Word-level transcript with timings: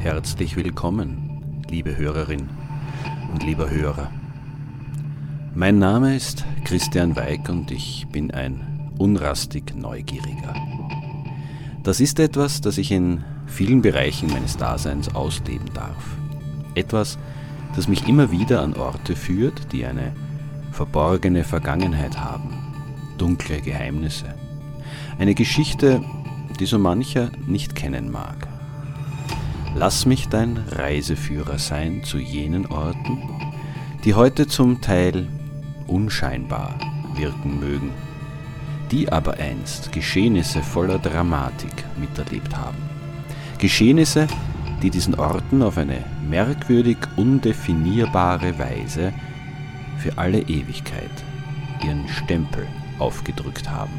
Herzlich 0.00 0.56
willkommen, 0.56 1.62
liebe 1.68 1.98
Hörerin 1.98 2.48
und 3.34 3.42
lieber 3.42 3.68
Hörer. 3.68 4.10
Mein 5.54 5.78
Name 5.78 6.16
ist 6.16 6.46
Christian 6.64 7.16
Weig 7.16 7.50
und 7.50 7.70
ich 7.70 8.06
bin 8.10 8.30
ein 8.30 8.90
unrastig 8.96 9.76
Neugieriger. 9.76 10.54
Das 11.82 12.00
ist 12.00 12.18
etwas, 12.18 12.62
das 12.62 12.78
ich 12.78 12.90
in 12.92 13.24
vielen 13.46 13.82
Bereichen 13.82 14.30
meines 14.30 14.56
Daseins 14.56 15.14
ausleben 15.14 15.68
darf. 15.74 16.16
Etwas, 16.74 17.18
das 17.76 17.86
mich 17.86 18.08
immer 18.08 18.30
wieder 18.30 18.62
an 18.62 18.72
Orte 18.72 19.14
führt, 19.14 19.70
die 19.70 19.84
eine 19.84 20.14
verborgene 20.72 21.44
Vergangenheit 21.44 22.18
haben, 22.18 22.54
dunkle 23.18 23.60
Geheimnisse. 23.60 24.34
Eine 25.18 25.34
Geschichte, 25.34 26.02
die 26.58 26.64
so 26.64 26.78
mancher 26.78 27.30
nicht 27.46 27.74
kennen 27.74 28.10
mag. 28.10 28.49
Lass 29.74 30.04
mich 30.04 30.28
dein 30.28 30.56
Reiseführer 30.56 31.58
sein 31.58 32.02
zu 32.02 32.18
jenen 32.18 32.66
Orten, 32.66 33.18
die 34.04 34.14
heute 34.14 34.48
zum 34.48 34.80
Teil 34.80 35.28
unscheinbar 35.86 36.74
wirken 37.14 37.60
mögen, 37.60 37.90
die 38.90 39.12
aber 39.12 39.34
einst 39.34 39.92
Geschehnisse 39.92 40.62
voller 40.62 40.98
Dramatik 40.98 41.84
miterlebt 41.98 42.56
haben. 42.56 42.78
Geschehnisse, 43.58 44.26
die 44.82 44.90
diesen 44.90 45.14
Orten 45.14 45.62
auf 45.62 45.78
eine 45.78 46.04
merkwürdig 46.28 46.98
undefinierbare 47.16 48.58
Weise 48.58 49.12
für 49.98 50.18
alle 50.18 50.40
Ewigkeit 50.40 51.10
ihren 51.84 52.08
Stempel 52.08 52.66
aufgedrückt 52.98 53.70
haben. 53.70 53.92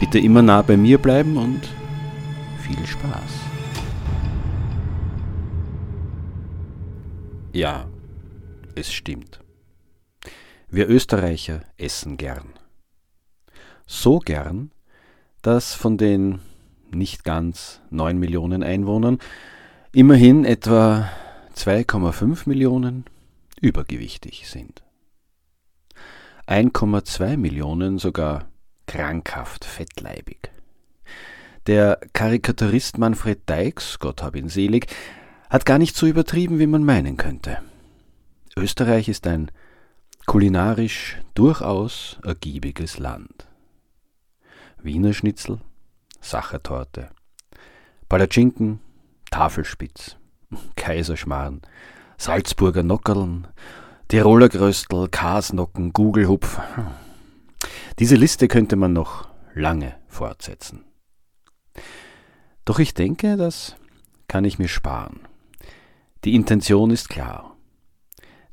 Bitte 0.00 0.18
immer 0.18 0.42
nah 0.42 0.62
bei 0.62 0.76
mir 0.76 0.98
bleiben 0.98 1.36
und 1.36 1.68
viel 2.62 2.86
Spaß. 2.86 3.55
Ja, 7.56 7.86
es 8.74 8.92
stimmt. 8.92 9.40
Wir 10.68 10.90
Österreicher 10.90 11.62
essen 11.78 12.18
gern. 12.18 12.52
So 13.86 14.18
gern, 14.18 14.72
dass 15.40 15.72
von 15.72 15.96
den 15.96 16.40
nicht 16.90 17.24
ganz 17.24 17.80
9 17.88 18.18
Millionen 18.18 18.62
Einwohnern 18.62 19.20
immerhin 19.92 20.44
etwa 20.44 21.10
2,5 21.54 22.46
Millionen 22.46 23.06
übergewichtig 23.58 24.50
sind. 24.50 24.82
1,2 26.46 27.38
Millionen 27.38 27.96
sogar 27.96 28.50
krankhaft 28.86 29.64
fettleibig. 29.64 30.50
Der 31.66 32.00
Karikaturist 32.12 32.98
Manfred 32.98 33.48
Deix, 33.48 33.98
Gott 33.98 34.22
hab 34.22 34.36
ihn 34.36 34.50
selig, 34.50 34.88
hat 35.50 35.66
gar 35.66 35.78
nicht 35.78 35.96
so 35.96 36.06
übertrieben, 36.06 36.58
wie 36.58 36.66
man 36.66 36.84
meinen 36.84 37.16
könnte. 37.16 37.58
Österreich 38.56 39.08
ist 39.08 39.26
ein 39.26 39.50
kulinarisch 40.26 41.18
durchaus 41.34 42.18
ergiebiges 42.24 42.98
Land. 42.98 43.46
Wiener 44.82 45.12
Schnitzel, 45.12 45.60
Sachertorte, 46.20 47.10
Palatschinken, 48.08 48.80
Tafelspitz, 49.30 50.16
Kaiserschmarrn, 50.76 51.62
Salzburger 52.18 52.82
Nockerln, 52.82 53.46
Tiroler 54.08 54.48
Gröstel, 54.48 55.08
Kasnocken, 55.08 55.92
Gugelhupf. 55.92 56.60
Diese 57.98 58.16
Liste 58.16 58.48
könnte 58.48 58.76
man 58.76 58.92
noch 58.92 59.28
lange 59.54 59.96
fortsetzen. 60.08 60.84
Doch 62.64 62.78
ich 62.78 62.94
denke, 62.94 63.36
das 63.36 63.76
kann 64.28 64.44
ich 64.44 64.58
mir 64.58 64.68
sparen. 64.68 65.20
Die 66.26 66.34
Intention 66.34 66.90
ist 66.90 67.08
klar. 67.08 67.56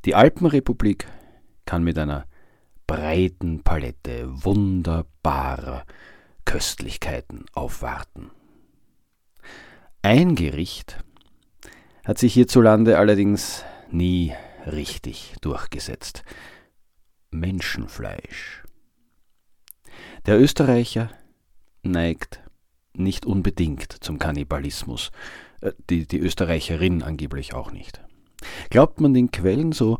Die 0.06 0.14
Alpenrepublik 0.14 1.08
kann 1.66 1.84
mit 1.84 1.98
einer 1.98 2.28
breiten 2.86 3.64
Palette 3.64 4.28
wunderbarer 4.28 5.84
Köstlichkeiten 6.46 7.46
aufwarten. 7.54 8.30
Ein 10.04 10.36
Gericht 10.36 11.04
hat 12.06 12.20
sich 12.20 12.36
hierzulande 12.36 13.00
allerdings 13.00 13.66
nie 13.90 14.34
richtig 14.68 15.34
durchgesetzt. 15.42 16.22
Menschenfleisch. 17.32 18.62
Der 20.28 20.40
Österreicher 20.40 21.10
neigt 21.82 22.44
nicht 22.94 23.26
unbedingt 23.26 23.92
zum 24.04 24.20
Kannibalismus, 24.20 25.10
die, 25.90 26.08
die 26.08 26.20
Österreicherin 26.20 27.04
angeblich 27.04 27.54
auch 27.54 27.72
nicht. 27.72 28.02
Glaubt 28.70 29.00
man 29.00 29.14
den 29.14 29.32
Quellen, 29.32 29.72
so 29.72 30.00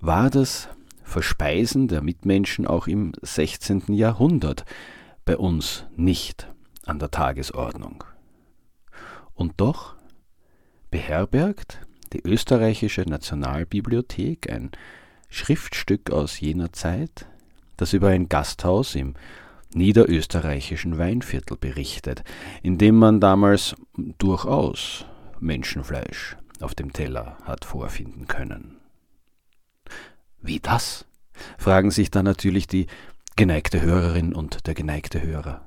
war 0.00 0.30
das 0.30 0.68
Verspeisen 1.02 1.88
der 1.88 2.02
Mitmenschen 2.02 2.66
auch 2.66 2.86
im 2.86 3.12
16. 3.22 3.94
Jahrhundert 3.94 4.64
bei 5.24 5.36
uns 5.36 5.86
nicht 5.96 6.48
an 6.84 6.98
der 6.98 7.10
Tagesordnung. 7.10 8.04
Und 9.34 9.54
doch 9.56 9.94
beherbergt 10.90 11.80
die 12.12 12.22
österreichische 12.26 13.02
Nationalbibliothek 13.02 14.50
ein 14.50 14.70
Schriftstück 15.28 16.10
aus 16.10 16.40
jener 16.40 16.72
Zeit, 16.72 17.26
das 17.76 17.92
über 17.92 18.08
ein 18.08 18.28
Gasthaus 18.28 18.94
im 18.94 19.14
niederösterreichischen 19.74 20.98
Weinviertel 20.98 21.56
berichtet, 21.56 22.24
in 22.62 22.78
dem 22.78 22.96
man 22.96 23.20
damals 23.20 23.74
durchaus 24.18 25.04
Menschenfleisch 25.40 26.36
auf 26.60 26.74
dem 26.74 26.92
Teller 26.92 27.36
hat 27.44 27.64
vorfinden 27.64 28.26
können. 28.26 28.76
Wie 30.40 30.60
das? 30.60 31.04
fragen 31.56 31.92
sich 31.92 32.10
dann 32.10 32.24
natürlich 32.24 32.66
die 32.66 32.86
geneigte 33.36 33.80
Hörerin 33.80 34.34
und 34.34 34.66
der 34.66 34.74
geneigte 34.74 35.22
Hörer. 35.22 35.62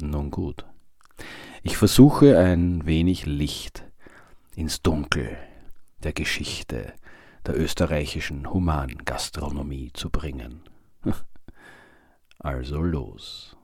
Nun 0.00 0.30
gut. 0.32 0.64
Ich 1.62 1.76
versuche 1.76 2.38
ein 2.38 2.84
wenig 2.84 3.26
Licht 3.26 3.84
ins 4.56 4.82
Dunkel 4.82 5.36
der 6.02 6.12
Geschichte 6.12 6.92
der 7.46 7.58
österreichischen 7.58 8.50
Humangastronomie 8.50 9.90
zu 9.92 10.10
bringen. 10.10 10.62
Also 12.44 12.82
los. 12.82 13.56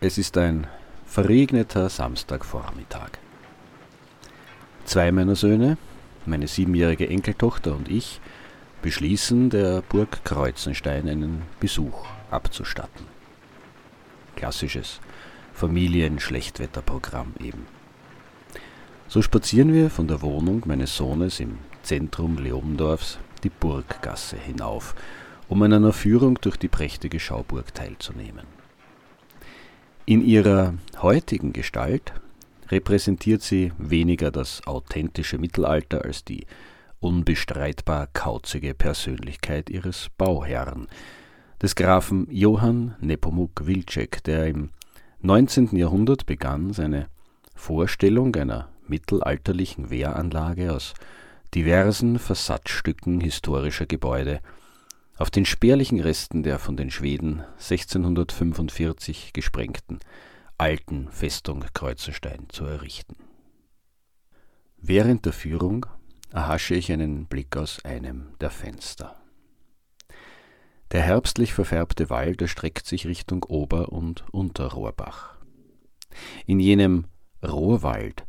Es 0.00 0.18
ist 0.18 0.36
ein 0.36 0.66
verregneter 1.06 1.88
Samstagvormittag. 1.88 3.10
Zwei 4.84 5.12
meiner 5.12 5.36
Söhne, 5.36 5.78
meine 6.26 6.48
siebenjährige 6.48 7.08
Enkeltochter 7.08 7.76
und 7.76 7.88
ich, 7.88 8.20
beschließen, 8.82 9.48
der 9.48 9.82
Burg 9.82 10.24
Kreuzenstein 10.24 11.08
einen 11.08 11.42
Besuch 11.60 12.04
abzustatten. 12.30 13.06
Klassisches 14.36 15.00
Familien-Schlechtwetterprogramm 15.54 17.34
eben. 17.40 17.66
So 19.08 19.22
spazieren 19.22 19.72
wir 19.72 19.90
von 19.90 20.08
der 20.08 20.22
Wohnung 20.22 20.62
meines 20.66 20.96
Sohnes 20.96 21.38
im 21.40 21.58
Zentrum 21.82 22.38
Leobendorfs 22.38 23.18
die 23.44 23.50
Burggasse 23.50 24.36
hinauf, 24.36 24.94
um 25.48 25.62
an 25.62 25.72
einer 25.72 25.92
Führung 25.92 26.38
durch 26.40 26.56
die 26.56 26.68
prächtige 26.68 27.20
Schauburg 27.20 27.74
teilzunehmen. 27.74 28.46
In 30.06 30.24
ihrer 30.24 30.74
heutigen 31.00 31.52
Gestalt 31.52 32.12
repräsentiert 32.70 33.42
sie 33.42 33.72
weniger 33.78 34.30
das 34.30 34.66
authentische 34.66 35.38
Mittelalter 35.38 36.04
als 36.04 36.24
die 36.24 36.46
unbestreitbar 37.02 38.06
kauzige 38.12 38.74
Persönlichkeit 38.74 39.68
ihres 39.68 40.08
Bauherrn, 40.16 40.86
des 41.60 41.74
Grafen 41.74 42.26
Johann 42.30 42.96
Nepomuk 43.00 43.66
Wilczek, 43.66 44.22
der 44.24 44.46
im 44.46 44.70
19. 45.20 45.76
Jahrhundert 45.76 46.26
begann, 46.26 46.72
seine 46.72 47.08
Vorstellung 47.54 48.34
einer 48.36 48.68
mittelalterlichen 48.86 49.90
Wehranlage 49.90 50.72
aus 50.72 50.94
diversen 51.54 52.18
Versatzstücken 52.18 53.20
historischer 53.20 53.86
Gebäude 53.86 54.40
auf 55.16 55.30
den 55.30 55.44
spärlichen 55.44 56.00
Resten 56.00 56.42
der 56.42 56.58
von 56.58 56.76
den 56.76 56.90
Schweden 56.90 57.42
1645 57.58 59.32
gesprengten 59.32 59.98
alten 60.58 61.08
Festung 61.10 61.64
Kreuzenstein 61.74 62.46
zu 62.48 62.64
errichten. 62.64 63.16
Während 64.78 65.24
der 65.26 65.32
Führung 65.32 65.86
erhasche 66.32 66.74
ich 66.74 66.90
einen 66.90 67.26
Blick 67.26 67.56
aus 67.56 67.84
einem 67.84 68.28
der 68.40 68.50
Fenster. 68.50 69.16
Der 70.90 71.02
herbstlich 71.02 71.54
verfärbte 71.54 72.10
Wald 72.10 72.42
erstreckt 72.42 72.86
sich 72.86 73.06
Richtung 73.06 73.44
Ober- 73.44 73.90
und 73.90 74.24
Unterrohrbach. 74.30 75.36
In 76.46 76.60
jenem 76.60 77.06
Rohrwald 77.42 78.26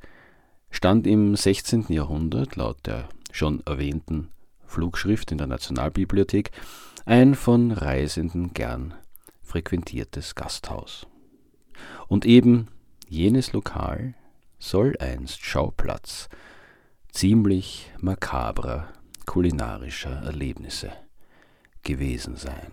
stand 0.70 1.06
im 1.06 1.36
16. 1.36 1.88
Jahrhundert 1.90 2.56
laut 2.56 2.78
der 2.86 3.10
schon 3.32 3.62
erwähnten 3.66 4.30
Flugschrift 4.66 5.32
in 5.32 5.38
der 5.38 5.48
Nationalbibliothek 5.48 6.52
ein 7.06 7.36
von 7.36 7.72
Reisenden 7.72 8.54
gern 8.54 8.94
frequentiertes 9.42 10.36
Gasthaus. 10.36 11.06
Und 12.08 12.26
eben 12.26 12.70
jenes 13.08 13.52
Lokal 13.52 14.16
soll 14.58 14.96
einst 15.00 15.44
Schauplatz 15.44 16.30
ziemlich 17.13 17.92
makabrer 18.01 18.89
kulinarischer 19.25 20.24
Erlebnisse 20.24 20.92
gewesen 21.83 22.36
sein. 22.36 22.71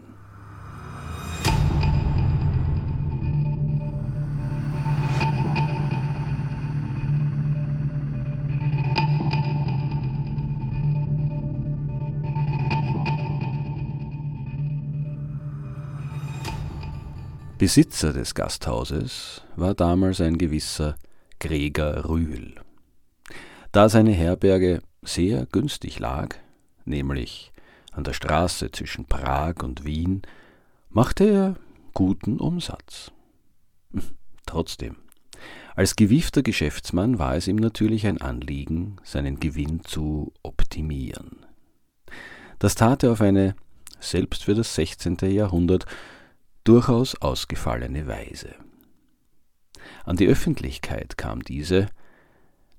Besitzer 17.59 18.15
des 18.15 18.35
Gasthauses 18.35 19.43
war 19.55 19.75
damals 19.75 20.23
ein 20.23 20.39
gewisser 20.39 20.97
Gregor 21.39 22.09
Rühl. 22.09 22.55
Da 23.73 23.89
seine 23.89 24.13
Herberge 24.13 24.83
sehr 25.03 25.47
günstig 25.47 25.99
lag, 26.01 26.37
nämlich 26.85 27.53
an 27.93 28.05
der 28.05 28.13
Straße 28.13 28.73
zwischen 28.73 29.05
Prag 29.05 29.63
und 29.63 29.85
Wien, 29.85 30.23
machte 30.89 31.25
er 31.25 31.55
guten 31.95 32.41
Umsatz. 32.41 33.13
Trotzdem, 34.47 34.97
als 35.77 35.95
gewiefter 35.95 36.43
Geschäftsmann 36.43 37.19
war 37.19 37.37
es 37.37 37.47
ihm 37.47 37.57
natürlich 37.57 38.07
ein 38.07 38.21
Anliegen, 38.21 38.97
seinen 39.05 39.39
Gewinn 39.39 39.85
zu 39.85 40.33
optimieren. 40.43 41.47
Das 42.59 42.75
tat 42.75 43.05
er 43.05 43.13
auf 43.13 43.21
eine, 43.21 43.55
selbst 44.01 44.45
für 44.45 44.55
das 44.55 44.75
16. 44.75 45.17
Jahrhundert, 45.23 45.87
durchaus 46.65 47.15
ausgefallene 47.23 48.07
Weise. 48.07 48.55
An 50.05 50.17
die 50.17 50.27
Öffentlichkeit 50.27 51.17
kam 51.17 51.43
diese, 51.43 51.87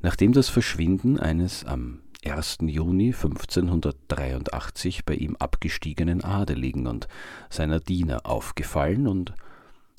nachdem 0.01 0.33
das 0.33 0.49
Verschwinden 0.49 1.19
eines 1.19 1.65
am 1.65 1.99
1. 2.23 2.59
Juni 2.61 3.07
1583 3.07 5.05
bei 5.05 5.15
ihm 5.15 5.35
abgestiegenen 5.37 6.23
Adeligen 6.23 6.85
und 6.87 7.07
seiner 7.49 7.79
Diener 7.79 8.25
aufgefallen 8.25 9.07
und 9.07 9.33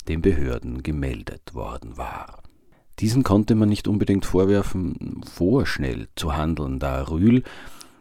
den 0.07 0.21
Behörden 0.21 0.83
gemeldet 0.83 1.53
worden 1.53 1.97
war. 1.97 2.43
Diesen 2.99 3.23
konnte 3.23 3.55
man 3.55 3.69
nicht 3.69 3.87
unbedingt 3.87 4.25
vorwerfen, 4.25 5.21
vorschnell 5.25 6.07
zu 6.15 6.37
handeln, 6.37 6.79
da 6.79 7.03
Rühl 7.09 7.43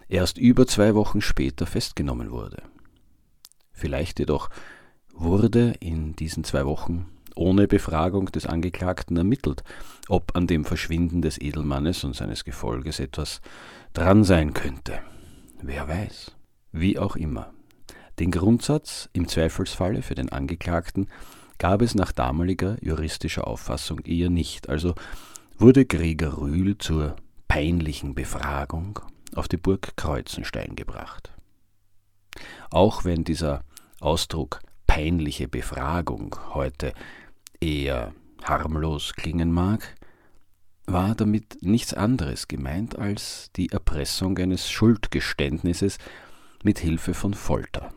erst 0.08 0.38
über 0.38 0.66
zwei 0.66 0.94
Wochen 0.94 1.20
später 1.20 1.66
festgenommen 1.66 2.30
wurde. 2.30 2.62
Vielleicht 3.72 4.18
jedoch 4.18 4.50
wurde 5.14 5.74
in 5.80 6.14
diesen 6.14 6.44
zwei 6.44 6.66
Wochen 6.66 7.06
ohne 7.36 7.66
Befragung 7.66 8.26
des 8.26 8.46
Angeklagten 8.46 9.16
ermittelt, 9.16 9.62
ob 10.08 10.36
an 10.36 10.46
dem 10.46 10.64
Verschwinden 10.64 11.22
des 11.22 11.40
Edelmannes 11.40 12.04
und 12.04 12.14
seines 12.16 12.44
Gefolges 12.44 13.00
etwas 13.00 13.40
dran 13.92 14.24
sein 14.24 14.52
könnte. 14.52 15.00
Wer 15.60 15.88
weiß. 15.88 16.32
Wie 16.72 16.98
auch 16.98 17.16
immer. 17.16 17.52
Den 18.18 18.30
Grundsatz 18.30 19.08
im 19.12 19.28
Zweifelsfalle 19.28 20.02
für 20.02 20.14
den 20.14 20.30
Angeklagten 20.30 21.08
gab 21.58 21.82
es 21.82 21.94
nach 21.94 22.12
damaliger 22.12 22.76
juristischer 22.82 23.46
Auffassung 23.46 24.00
eher 24.00 24.30
nicht, 24.30 24.68
also 24.68 24.94
wurde 25.58 25.86
Gregor 25.86 26.38
Rühl 26.38 26.76
zur 26.78 27.16
peinlichen 27.48 28.14
Befragung 28.14 28.98
auf 29.34 29.48
die 29.48 29.56
Burg 29.56 29.96
Kreuzenstein 29.96 30.74
gebracht. 30.76 31.32
Auch 32.70 33.04
wenn 33.04 33.24
dieser 33.24 33.62
Ausdruck 34.00 34.60
peinliche 34.86 35.48
Befragung 35.48 36.36
heute 36.54 36.92
eher 37.62 38.12
harmlos 38.42 39.14
klingen 39.14 39.52
mag, 39.52 39.94
war 40.86 41.14
damit 41.14 41.62
nichts 41.62 41.94
anderes 41.94 42.48
gemeint 42.48 42.98
als 42.98 43.50
die 43.56 43.70
Erpressung 43.70 44.36
eines 44.38 44.70
Schuldgeständnisses 44.70 45.98
mit 46.64 46.80
Hilfe 46.80 47.14
von 47.14 47.34
Folter. 47.34 47.94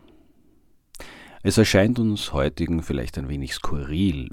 Es 1.44 1.58
erscheint 1.58 2.00
uns 2.00 2.32
heutigen 2.32 2.84
vielleicht 2.84 3.18
ein 3.18 3.28
wenig 3.28 3.54
skurril, 3.54 4.30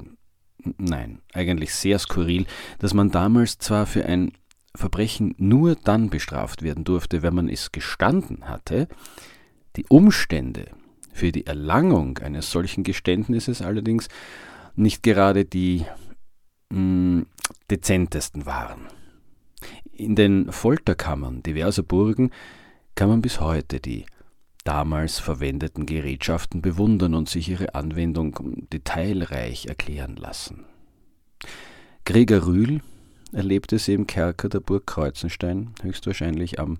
nein, 0.79 1.20
eigentlich 1.32 1.75
sehr 1.75 1.99
skurril, 1.99 2.46
dass 2.78 2.94
man 2.94 3.11
damals 3.11 3.58
zwar 3.58 3.87
für 3.87 4.06
ein 4.06 4.32
Verbrechen 4.75 5.35
nur 5.38 5.75
dann 5.75 6.08
bestraft 6.08 6.62
werden 6.62 6.85
durfte, 6.85 7.23
wenn 7.23 7.35
man 7.35 7.49
es 7.49 7.73
gestanden 7.73 8.49
hatte, 8.49 8.88
die 9.76 9.85
Umstände, 9.88 10.67
für 11.12 11.31
die 11.31 11.46
Erlangung 11.46 12.19
eines 12.19 12.50
solchen 12.50 12.85
Geständnisses 12.85 13.61
allerdings 13.61 14.08
nicht 14.75 15.03
gerade 15.03 15.45
die 15.45 15.85
mh, 16.71 16.77
hm, 16.77 17.27
dezentesten 17.71 18.47
waren. 18.47 18.89
In 19.93 20.17
den 20.17 20.51
Folterkammern 20.51 21.43
diverser 21.43 21.83
Burgen 21.83 22.31
kann 22.95 23.09
man 23.09 23.23
bis 23.23 23.41
heute 23.41 23.81
die 23.81 24.07
damals 24.65 25.19
verwendeten 25.19 25.87
Gerätschaften 25.87 26.63
bewundern 26.63 27.15
und 27.15 27.29
sich 27.29 27.49
ihre 27.49 27.75
Anwendung 27.75 28.67
detailreich 28.73 29.67
erklären 29.67 30.17
lassen. 30.17 30.65
Gregor 32.05 32.47
Rühl 32.47 32.81
erlebte 33.33 33.79
sie 33.79 33.95
im 33.95 34.07
Kerker 34.07 34.49
der 34.49 34.61
Burg 34.61 34.87
Kreuzenstein 34.87 35.75
höchstwahrscheinlich 35.83 36.61
am 36.61 36.79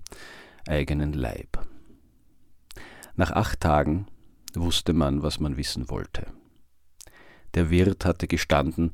eigenen 0.67 1.13
Leib. 1.13 1.65
Nach 3.15 3.31
acht 3.31 3.59
Tagen 3.59 4.07
wusste 4.53 4.93
man, 4.93 5.23
was 5.23 5.39
man 5.39 5.57
wissen 5.57 5.89
wollte. 5.89 6.27
Der 7.53 7.69
Wirt 7.69 8.05
hatte 8.05 8.27
gestanden, 8.27 8.91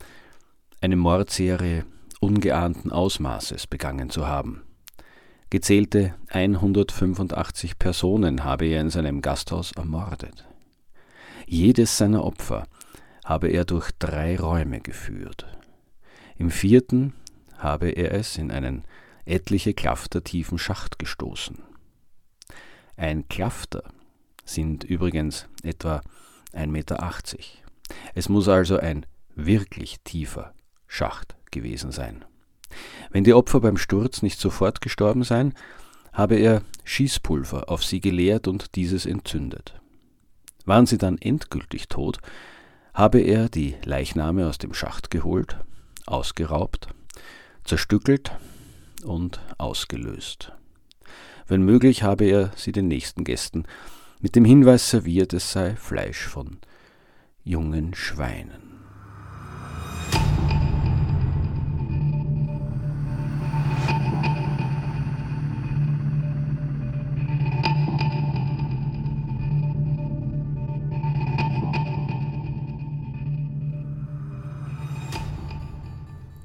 eine 0.82 0.96
Mordserie 0.96 1.86
ungeahnten 2.20 2.92
Ausmaßes 2.92 3.68
begangen 3.68 4.10
zu 4.10 4.28
haben. 4.28 4.64
Gezählte 5.50 6.14
185 6.30 7.80
Personen 7.80 8.44
habe 8.44 8.66
er 8.66 8.82
in 8.82 8.90
seinem 8.90 9.22
Gasthaus 9.22 9.72
ermordet. 9.72 10.46
Jedes 11.48 11.98
seiner 11.98 12.24
Opfer 12.24 12.68
habe 13.26 13.48
er 13.48 13.66
durch 13.66 13.92
drei 13.98 14.38
Räume 14.38 14.82
geführt. 14.82 15.48
Im 16.38 16.52
vierten 16.52 17.14
habe 17.58 17.90
er 17.90 18.14
es 18.14 18.38
in 18.38 18.52
einen 18.52 18.84
etliche 19.26 19.74
Klafter 19.74 20.24
tiefen 20.24 20.58
Schacht 20.58 21.00
gestoßen. 21.00 21.58
Ein 22.96 23.28
Klafter 23.28 23.84
sind 24.46 24.84
übrigens 24.84 25.48
etwa 25.64 26.02
1,80 26.54 26.68
Meter. 26.68 27.00
Es 28.16 28.30
muss 28.30 28.48
also 28.48 28.78
ein 28.78 29.06
wirklich 29.36 29.98
tiefer 30.04 30.54
Schacht 30.88 31.36
gewesen 31.52 31.92
sein. 31.92 32.26
Wenn 33.12 33.24
die 33.24 33.34
Opfer 33.34 33.62
beim 33.62 33.78
Sturz 33.78 34.22
nicht 34.22 34.40
sofort 34.40 34.82
gestorben 34.82 35.24
seien, 35.24 35.54
habe 36.14 36.36
er 36.36 36.62
Schießpulver 36.84 37.70
auf 37.70 37.84
sie 37.84 38.02
geleert 38.02 38.48
und 38.48 38.76
dieses 38.76 39.06
entzündet. 39.06 39.80
Waren 40.66 40.86
sie 40.86 40.98
dann 40.98 41.18
endgültig 41.18 41.88
tot, 41.88 42.20
habe 42.94 43.20
er 43.20 43.50
die 43.50 43.76
Leichname 43.86 44.48
aus 44.48 44.58
dem 44.58 44.74
Schacht 44.74 45.10
geholt, 45.10 45.58
ausgeraubt, 46.06 46.90
zerstückelt 47.64 48.32
und 49.04 49.40
ausgelöst. 49.58 50.52
Wenn 51.48 51.64
möglich 51.64 52.04
habe 52.04 52.26
er 52.26 52.52
sie 52.56 52.72
den 52.72 52.88
nächsten 52.88 53.24
Gästen 53.24 53.64
mit 54.20 54.36
dem 54.36 54.46
Hinweis 54.46 54.90
serviert, 54.90 55.34
es 55.34 55.52
sei 55.52 55.76
Fleisch 55.76 56.28
von 56.28 56.60
jungen 57.44 57.94
Schweinen. 57.94 58.70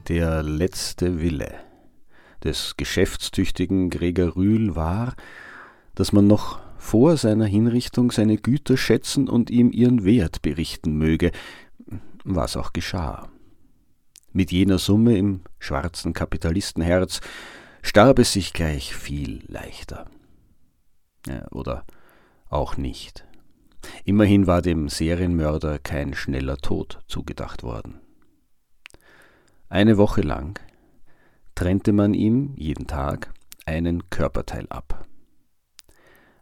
Der 0.08 0.42
letzte 0.42 1.20
Wille 1.20 1.54
des 2.44 2.76
geschäftstüchtigen 2.76 3.88
Gregor 3.88 4.36
Rühl 4.36 4.76
war, 4.76 5.14
dass 5.94 6.12
man 6.12 6.26
noch 6.26 6.60
vor 6.84 7.16
seiner 7.16 7.46
Hinrichtung 7.46 8.12
seine 8.12 8.36
Güter 8.36 8.76
schätzen 8.76 9.26
und 9.26 9.48
ihm 9.48 9.72
ihren 9.72 10.04
Wert 10.04 10.42
berichten 10.42 10.98
möge, 10.98 11.32
was 12.24 12.58
auch 12.58 12.74
geschah. 12.74 13.30
Mit 14.32 14.52
jener 14.52 14.78
Summe 14.78 15.16
im 15.16 15.40
schwarzen 15.58 16.12
Kapitalistenherz 16.12 17.20
starb 17.80 18.18
es 18.18 18.34
sich 18.34 18.52
gleich 18.52 18.94
viel 18.94 19.44
leichter. 19.48 20.06
Ja, 21.26 21.48
oder 21.52 21.86
auch 22.50 22.76
nicht. 22.76 23.24
Immerhin 24.04 24.46
war 24.46 24.60
dem 24.60 24.90
Serienmörder 24.90 25.78
kein 25.78 26.12
schneller 26.12 26.58
Tod 26.58 27.00
zugedacht 27.08 27.62
worden. 27.62 28.00
Eine 29.70 29.96
Woche 29.96 30.20
lang 30.20 30.60
trennte 31.54 31.94
man 31.94 32.12
ihm 32.12 32.52
jeden 32.56 32.86
Tag 32.86 33.32
einen 33.64 34.10
Körperteil 34.10 34.66
ab. 34.68 35.03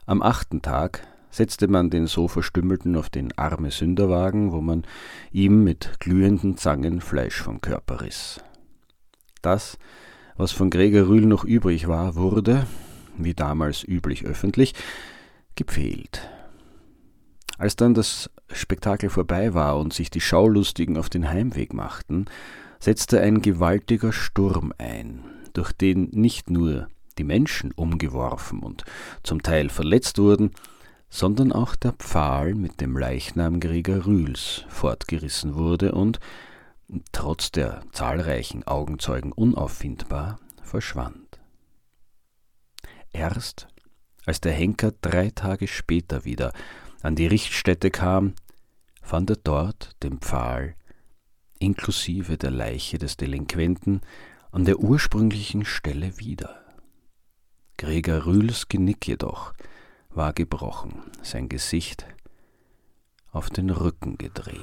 Am 0.04 0.20
achten 0.20 0.62
Tag 0.62 1.06
setzte 1.30 1.68
man 1.68 1.88
den 1.88 2.06
so 2.06 2.26
Verstümmelten 2.26 2.96
auf 2.96 3.08
den 3.08 3.36
arme 3.38 3.70
Sünderwagen, 3.70 4.50
wo 4.52 4.60
man 4.60 4.84
ihm 5.30 5.62
mit 5.62 6.00
glühenden 6.00 6.56
Zangen 6.56 7.00
Fleisch 7.00 7.40
vom 7.40 7.60
Körper 7.60 8.00
riss. 8.00 8.40
Das, 9.42 9.78
was 10.36 10.50
von 10.50 10.70
Gregor 10.70 11.08
Rühl 11.08 11.26
noch 11.26 11.44
übrig 11.44 11.86
war, 11.86 12.16
wurde, 12.16 12.66
wie 13.16 13.34
damals 13.34 13.84
üblich 13.84 14.24
öffentlich, 14.24 14.74
gepfählt. 15.54 16.28
Als 17.58 17.76
dann 17.76 17.94
das 17.94 18.28
Spektakel 18.50 19.08
vorbei 19.08 19.54
war 19.54 19.78
und 19.78 19.92
sich 19.92 20.10
die 20.10 20.20
Schaulustigen 20.20 20.96
auf 20.96 21.08
den 21.08 21.28
Heimweg 21.28 21.72
machten, 21.74 22.24
setzte 22.80 23.20
ein 23.20 23.40
gewaltiger 23.40 24.12
Sturm 24.12 24.72
ein, 24.78 25.20
durch 25.52 25.72
den 25.72 26.08
nicht 26.10 26.50
nur 26.50 26.88
die 27.14 27.24
Menschen 27.24 27.72
umgeworfen 27.72 28.60
und 28.60 28.84
zum 29.22 29.42
Teil 29.42 29.68
verletzt 29.68 30.18
wurden, 30.18 30.52
sondern 31.08 31.52
auch 31.52 31.76
der 31.76 31.92
Pfahl 31.92 32.54
mit 32.54 32.80
dem 32.80 32.96
Leichnam 32.96 33.60
Gregor 33.60 34.06
Rühls 34.06 34.64
fortgerissen 34.68 35.54
wurde 35.54 35.92
und, 35.92 36.20
trotz 37.12 37.50
der 37.50 37.82
zahlreichen 37.92 38.66
Augenzeugen 38.66 39.32
unauffindbar, 39.32 40.38
verschwand. 40.62 41.38
Erst 43.12 43.68
als 44.24 44.40
der 44.40 44.52
Henker 44.52 44.92
drei 45.02 45.30
Tage 45.30 45.68
später 45.68 46.24
wieder 46.24 46.52
an 47.02 47.14
die 47.14 47.26
Richtstätte 47.26 47.90
kam, 47.90 48.34
fand 49.02 49.30
er 49.30 49.36
dort 49.36 49.90
den 50.02 50.18
Pfahl 50.18 50.76
inklusive 51.58 52.38
der 52.38 52.50
Leiche 52.50 52.98
des 52.98 53.16
Delinquenten 53.16 54.00
an 54.50 54.64
der 54.64 54.78
ursprünglichen 54.78 55.64
Stelle 55.64 56.18
wieder. 56.18 56.61
Gregor 57.82 58.26
Rühls 58.26 58.68
Genick 58.68 59.08
jedoch 59.08 59.54
war 60.10 60.32
gebrochen, 60.32 61.02
sein 61.20 61.48
Gesicht 61.48 62.06
auf 63.32 63.50
den 63.50 63.70
Rücken 63.70 64.16
gedreht. 64.18 64.60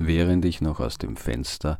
Während 0.00 0.44
ich 0.44 0.60
noch 0.60 0.80
aus 0.80 0.98
dem 0.98 1.14
Fenster 1.14 1.78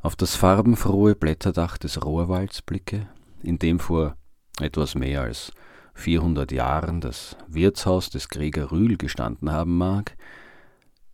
auf 0.00 0.14
das 0.14 0.36
farbenfrohe 0.36 1.16
Blätterdach 1.16 1.76
des 1.76 2.04
Rohrwalds 2.04 2.62
blicke, 2.62 3.08
in 3.42 3.58
dem 3.58 3.78
vor 3.78 4.16
etwas 4.60 4.94
mehr 4.94 5.22
als 5.22 5.52
400 5.94 6.52
Jahren 6.52 7.00
das 7.00 7.36
Wirtshaus 7.48 8.10
des 8.10 8.28
Gregor 8.28 8.72
Rühl 8.72 8.96
gestanden 8.96 9.50
haben 9.50 9.76
mag, 9.76 10.16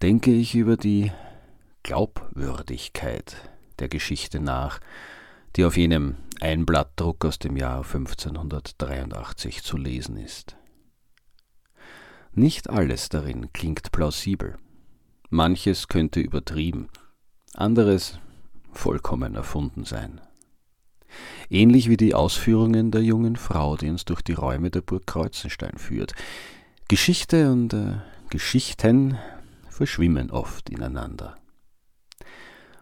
denke 0.02 0.32
ich 0.32 0.54
über 0.54 0.76
die 0.76 1.10
Glaubwürdigkeit 1.82 3.36
der 3.78 3.88
Geschichte 3.88 4.40
nach, 4.40 4.80
die 5.56 5.64
auf 5.64 5.76
jenem 5.76 6.16
Einblattdruck 6.40 7.24
aus 7.24 7.38
dem 7.38 7.56
Jahr 7.56 7.78
1583 7.78 9.62
zu 9.62 9.76
lesen 9.76 10.16
ist. 10.16 10.56
Nicht 12.32 12.70
alles 12.70 13.08
darin 13.08 13.52
klingt 13.52 13.90
plausibel. 13.90 14.56
Manches 15.30 15.88
könnte 15.88 16.20
übertrieben, 16.20 16.88
anderes 17.54 18.18
vollkommen 18.72 19.34
erfunden 19.34 19.84
sein. 19.84 20.20
Ähnlich 21.50 21.88
wie 21.88 21.96
die 21.96 22.14
Ausführungen 22.14 22.90
der 22.90 23.02
jungen 23.02 23.36
Frau, 23.36 23.76
die 23.76 23.88
uns 23.88 24.04
durch 24.04 24.22
die 24.22 24.34
Räume 24.34 24.70
der 24.70 24.82
Burg 24.82 25.06
Kreuzenstein 25.06 25.78
führt. 25.78 26.14
Geschichte 26.88 27.50
und 27.50 27.72
äh, 27.72 27.96
Geschichten 28.30 29.18
verschwimmen 29.68 30.30
oft 30.30 30.70
ineinander. 30.70 31.36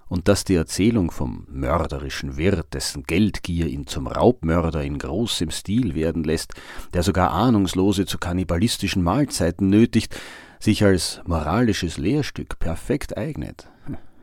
Und 0.09 0.29
dass 0.29 0.45
die 0.45 0.55
Erzählung 0.55 1.11
vom 1.11 1.47
mörderischen 1.51 2.37
Wirt, 2.37 2.75
dessen 2.75 3.03
Geldgier 3.03 3.67
ihn 3.67 3.89
zum 3.89 4.07
Raubmörder 4.07 4.85
in 4.85 4.99
großem 4.99 5.51
Stil 5.51 5.95
werden 5.95 6.23
lässt, 6.23 6.55
der 6.95 7.03
sogar 7.03 7.33
Ahnungslose 7.33 8.07
zu 8.07 8.19
kannibalistischen 8.19 9.03
Mahlzeiten 9.03 9.69
nötigt, 9.69 10.17
sich 10.61 10.85
als 10.85 11.21
moralisches 11.27 11.99
Lehrstück 11.99 12.59
perfekt 12.59 13.17
eignet, 13.17 13.69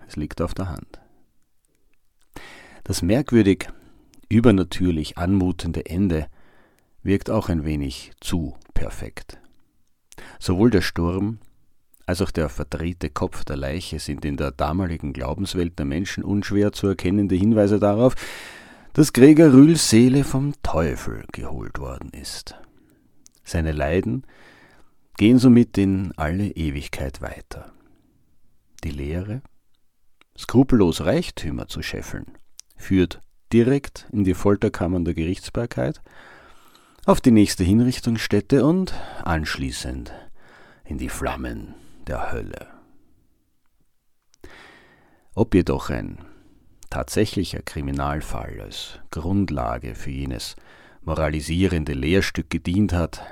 es 0.08 0.16
liegt 0.16 0.42
auf 0.42 0.54
der 0.54 0.70
Hand. 0.70 1.00
Das 2.84 3.02
merkwürdig 3.02 3.68
übernatürlich 4.34 5.18
anmutende 5.18 5.86
Ende 5.86 6.28
wirkt 7.04 7.30
auch 7.30 7.50
ein 7.50 7.66
wenig 7.66 8.12
zu 8.20 8.56
perfekt. 8.74 9.40
Sowohl 10.40 10.70
der 10.70 10.82
Sturm 10.82 11.40
als 12.06 12.22
auch 12.22 12.32
der 12.32 12.50
verdrehte 12.50 13.10
Kopf 13.10 13.46
der 13.46 13.56
Leiche 13.56 14.00
sind 14.00 14.26
in 14.26 14.36
der 14.36 14.52
damaligen 14.52 15.14
Glaubenswelt 15.14 15.80
der 15.80 15.86
Menschen 15.86 16.24
unschwer 16.24 16.74
zu 16.74 16.88
erkennende 16.88 17.36
Hinweise 17.36 17.80
darauf, 17.80 18.16
dass 18.94 19.14
Gregor 19.14 19.54
Rühls 19.54 19.90
Seele 19.90 20.24
vom 20.24 20.54
Teufel 20.64 21.24
geholt 21.32 21.80
worden 21.80 22.10
ist. 22.12 22.56
Seine 23.44 23.72
Leiden 23.72 24.26
gehen 25.18 25.40
somit 25.40 25.78
in 25.78 26.12
alle 26.18 26.48
Ewigkeit 26.48 27.22
weiter. 27.22 27.72
Die 28.84 28.92
Lehre, 28.92 29.42
skrupellos 30.38 31.02
Reichtümer 31.02 31.68
zu 31.68 31.82
scheffeln, 31.82 32.26
führt 32.76 33.22
direkt 33.54 34.08
in 34.12 34.24
die 34.24 34.34
Folterkammern 34.34 35.06
der 35.06 35.14
Gerichtsbarkeit, 35.14 36.02
auf 37.06 37.22
die 37.22 37.32
nächste 37.32 37.64
Hinrichtungsstätte 37.64 38.66
und 38.66 38.94
anschließend 39.24 40.12
in 40.86 40.98
die 40.98 41.10
Flammen 41.10 41.76
der 42.08 42.32
Hölle. 42.32 42.68
Ob 45.36 45.54
jedoch 45.54 45.90
ein 45.90 46.18
tatsächlicher 46.90 47.62
Kriminalfall 47.62 48.60
als 48.62 49.00
Grundlage 49.12 49.96
für 49.96 50.12
jenes 50.12 50.56
moralisierende 51.02 51.94
Lehrstück 51.94 52.50
gedient 52.50 52.94
hat, 52.94 53.26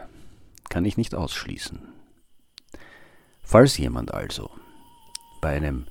kann 0.69 0.85
ich 0.85 0.97
nicht 0.97 1.15
ausschließen. 1.15 1.79
Falls 3.43 3.77
jemand 3.77 4.13
also 4.13 4.51
bei 5.41 5.49
einem 5.55 5.85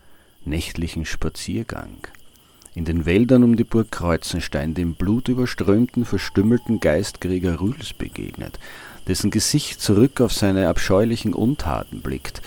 nächtlichen 0.45 1.05
Spaziergang 1.05 1.99
in 2.75 2.85
den 2.85 3.05
Wäldern 3.05 3.43
um 3.43 3.57
die 3.57 3.65
Burg 3.65 3.91
Kreuzenstein 3.91 4.75
dem 4.75 4.95
blutüberströmten, 4.95 6.05
verstümmelten 6.05 6.81
Geist 6.81 7.21
Gregor 7.21 7.61
Rühls 7.61 7.93
begegnet, 7.93 8.59
dessen 9.09 9.31
Gesicht 9.31 9.81
zurück 9.81 10.21
auf 10.21 10.33
seine 10.33 10.69
abscheulichen 10.69 11.35
Untaten 11.35 12.01
blickt, 12.01 12.43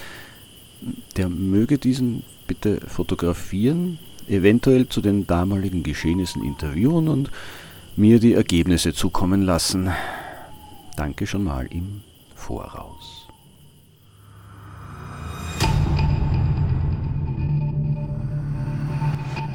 der 1.18 1.30
möge 1.30 1.77
diesen 1.77 2.24
bitte 2.48 2.80
fotografieren, 2.88 4.00
eventuell 4.27 4.88
zu 4.88 5.01
den 5.01 5.27
damaligen 5.27 5.84
Geschehnissen 5.84 6.44
interviewen 6.44 7.08
und 7.08 7.32
mir 7.96 8.20
die 8.20 8.34
Ergebnisse 8.34 8.94
zukommen 8.94 9.42
lassen. 9.42 9.92
Danke 10.96 11.27
schon 11.27 11.44
mal 11.44 11.68
im 11.68 12.01
Voraus. 12.36 13.27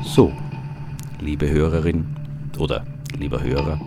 So, 0.04 0.32
liebe 1.20 1.50
Hörerin 1.50 2.06
oder 2.58 2.84
lieber 3.18 3.42
Hörer. 3.42 3.80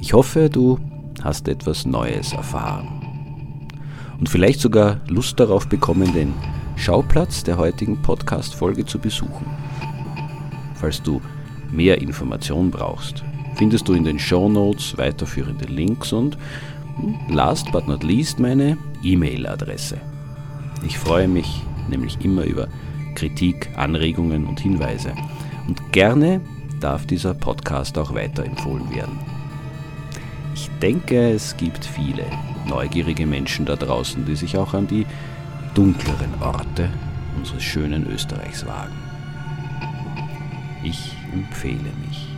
Ich 0.00 0.12
hoffe, 0.12 0.50
du 0.50 0.78
hast 1.22 1.48
etwas 1.48 1.86
Neues 1.86 2.32
erfahren 2.32 2.88
und 4.18 4.28
vielleicht 4.28 4.60
sogar 4.60 5.00
Lust 5.08 5.38
darauf 5.38 5.68
bekommen, 5.68 6.12
den 6.12 6.34
Schauplatz 6.76 7.42
der 7.42 7.56
heutigen 7.56 8.00
Podcast-Folge 8.02 8.86
zu 8.86 8.98
besuchen. 8.98 9.46
Falls 10.74 11.02
du 11.02 11.20
mehr 11.70 12.00
Informationen 12.00 12.70
brauchst, 12.70 13.24
findest 13.56 13.88
du 13.88 13.94
in 13.94 14.04
den 14.04 14.18
Show 14.18 14.48
Notes 14.48 14.96
weiterführende 14.96 15.66
Links 15.66 16.12
und 16.12 16.38
hm, 16.96 17.16
last 17.34 17.70
but 17.72 17.88
not 17.88 18.04
least 18.04 18.38
meine 18.38 18.76
E-Mail-Adresse. 19.02 19.98
Ich 20.86 20.98
freue 20.98 21.28
mich 21.28 21.62
nämlich 21.88 22.18
immer 22.24 22.44
über 22.44 22.68
Kritik, 23.14 23.70
Anregungen 23.76 24.46
und 24.46 24.60
Hinweise. 24.60 25.12
Und 25.68 25.92
gerne 25.92 26.40
darf 26.80 27.06
dieser 27.06 27.34
Podcast 27.34 27.98
auch 27.98 28.14
weiterempfohlen 28.14 28.90
werden. 28.90 29.18
Ich 30.54 30.70
denke, 30.80 31.30
es 31.30 31.56
gibt 31.56 31.84
viele 31.84 32.24
neugierige 32.66 33.26
Menschen 33.26 33.66
da 33.66 33.76
draußen, 33.76 34.24
die 34.24 34.34
sich 34.34 34.56
auch 34.56 34.74
an 34.74 34.88
die 34.88 35.06
dunkleren 35.74 36.34
Orte 36.40 36.88
unseres 37.36 37.62
schönen 37.62 38.10
Österreichs 38.10 38.66
wagen. 38.66 38.96
Ich 40.82 41.14
empfehle 41.32 41.92
mich. 42.06 42.37